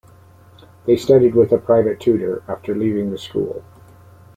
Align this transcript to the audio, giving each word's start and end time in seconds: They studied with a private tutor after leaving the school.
They 0.87 0.97
studied 0.97 1.35
with 1.35 1.51
a 1.51 1.59
private 1.59 1.99
tutor 1.99 2.41
after 2.47 2.73
leaving 2.73 3.11
the 3.11 3.19
school. 3.19 3.63